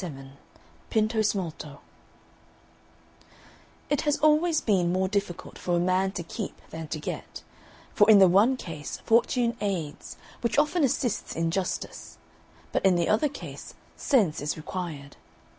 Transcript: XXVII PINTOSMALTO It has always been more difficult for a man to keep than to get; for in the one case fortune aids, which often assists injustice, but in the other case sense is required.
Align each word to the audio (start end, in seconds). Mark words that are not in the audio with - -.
XXVII 0.03 0.31
PINTOSMALTO 0.89 1.79
It 3.91 4.01
has 4.01 4.17
always 4.17 4.59
been 4.59 4.91
more 4.91 5.07
difficult 5.07 5.59
for 5.59 5.75
a 5.75 5.79
man 5.79 6.11
to 6.13 6.23
keep 6.23 6.59
than 6.71 6.87
to 6.87 6.99
get; 6.99 7.43
for 7.93 8.09
in 8.09 8.17
the 8.17 8.27
one 8.27 8.57
case 8.57 8.97
fortune 9.05 9.55
aids, 9.61 10.17
which 10.41 10.57
often 10.57 10.83
assists 10.83 11.35
injustice, 11.35 12.17
but 12.71 12.83
in 12.83 12.95
the 12.95 13.07
other 13.09 13.29
case 13.29 13.75
sense 13.95 14.41
is 14.41 14.57
required. 14.57 15.17